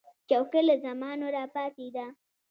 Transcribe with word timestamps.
چوکۍ 0.29 0.61
له 0.67 0.75
زمانو 0.85 1.25
راپاتې 1.37 1.87
ده. 1.95 2.05